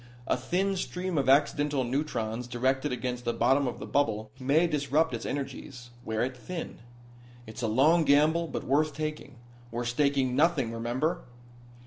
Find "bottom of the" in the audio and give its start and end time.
3.35-3.85